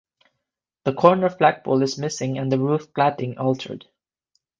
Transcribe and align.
The 0.85 0.93
corner 0.95 1.29
flagpole 1.29 1.83
is 1.83 1.99
missing 1.99 2.39
and 2.39 2.51
the 2.51 2.57
roof 2.57 2.91
cladding 2.91 3.37
altered. 3.39 3.85